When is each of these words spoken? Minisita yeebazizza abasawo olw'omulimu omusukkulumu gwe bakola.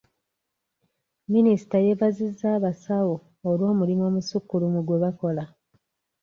Minisita 1.33 1.77
yeebazizza 1.85 2.47
abasawo 2.57 3.15
olw'omulimu 3.49 4.03
omusukkulumu 4.09 4.79
gwe 4.83 4.97
bakola. 5.03 5.43